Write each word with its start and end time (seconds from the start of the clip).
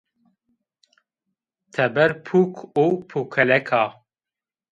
Teber 1.73 2.11
puk 2.25 2.53
û 2.83 2.85
pukelek 3.09 3.69
a 3.83 3.83